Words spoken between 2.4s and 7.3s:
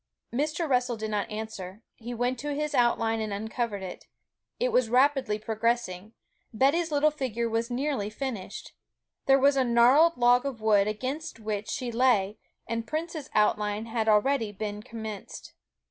his outline and uncovered it. It was rapidly progressing. Betty's little